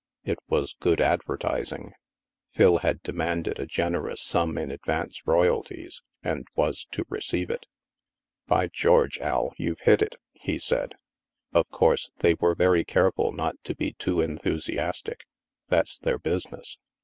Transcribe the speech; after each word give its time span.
It 0.23 0.39
was 0.49 0.73
good 0.73 0.99
advertising. 0.99 1.93
Phil 2.53 2.79
had 2.79 3.03
demanded 3.03 3.59
a 3.59 3.67
generous 3.67 4.19
sum 4.19 4.57
in 4.57 4.71
advance 4.71 5.21
royalties, 5.27 6.01
and 6.23 6.47
was 6.55 6.87
to 6.93 7.05
receive 7.07 7.51
it." 7.51 7.67
By 8.47 8.65
George, 8.65 9.19
Al, 9.19 9.53
you've 9.59 9.81
hit 9.81 10.01
it," 10.01 10.15
he 10.33 10.57
said." 10.57 10.95
Of 11.53 11.69
course, 11.69 12.09
they 12.17 12.33
were 12.33 12.55
very 12.55 12.83
careful 12.83 13.31
not 13.31 13.57
to 13.63 13.75
be 13.75 13.93
too 13.93 14.15
enthusi 14.15 14.77
astic; 14.77 15.19
that's 15.69 15.99
their 15.99 16.17
business. 16.17 16.79